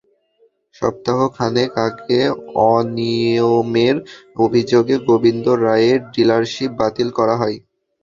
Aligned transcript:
সপ্তাহ 0.75 1.19
খানেক 1.35 1.71
আগে 1.87 2.21
অনিয়মের 2.69 3.95
অভিযোগে 4.39 4.95
গোবিন্দ 5.07 5.45
রায়ের 5.63 5.99
ডিলারশিপ 6.13 6.71
বাতিল 6.79 7.09
করা 7.17 7.35
হয়। 7.41 7.57